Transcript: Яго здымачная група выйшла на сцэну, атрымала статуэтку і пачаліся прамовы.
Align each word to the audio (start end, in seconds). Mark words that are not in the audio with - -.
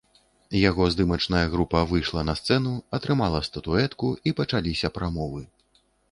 Яго 0.69 0.83
здымачная 0.93 1.41
група 1.55 1.81
выйшла 1.91 2.23
на 2.29 2.33
сцэну, 2.39 2.71
атрымала 2.99 3.41
статуэтку 3.49 4.09
і 4.31 4.33
пачаліся 4.39 4.87
прамовы. 4.97 5.43